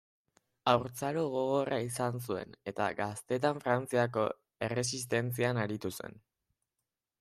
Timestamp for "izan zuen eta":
1.89-2.89